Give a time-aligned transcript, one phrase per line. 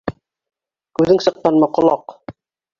[1.01, 2.19] Күҙең сыҡҡанмы, ҡолаҡ!